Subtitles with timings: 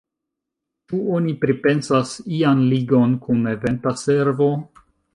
[0.93, 4.53] Ĉu oni pripensas ian ligon kun Eventa servo?